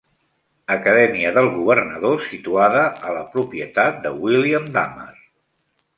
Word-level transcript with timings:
Acadèmia 0.75 1.33
del 1.35 1.49
governador 1.57 2.17
situada 2.29 2.81
a 3.11 3.15
la 3.19 3.23
propietat 3.37 4.03
de 4.07 4.17
William 4.25 4.69
Dummer. 4.79 5.17